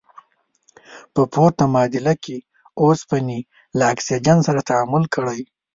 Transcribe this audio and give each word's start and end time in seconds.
په 1.13 1.21
پورته 1.33 1.63
معادله 1.73 2.13
کې 2.23 2.37
اوسپنې 2.81 3.39
له 3.77 3.83
اکسیجن 3.93 4.37
سره 4.47 4.59
تعامل 4.69 5.03
کړی. 5.15 5.39